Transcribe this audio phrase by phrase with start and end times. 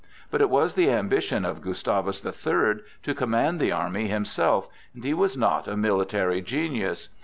[0.31, 5.03] But it was the ambition of Gustavus the Third to command the army himself, and
[5.03, 7.09] he was not a military genius.